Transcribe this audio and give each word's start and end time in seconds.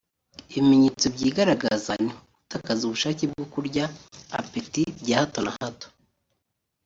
Ibimenyetso 0.57 1.05
byigaragaza 1.15 1.91
ni 2.03 2.09
nko 2.11 2.21
gutakaza 2.39 2.81
ubushake 2.85 3.23
bwo 3.31 3.45
kurya 3.53 3.85
(appétit) 4.39 4.87
bya 5.01 5.17
hato 5.21 5.39
na 5.45 5.51
hato 5.59 5.87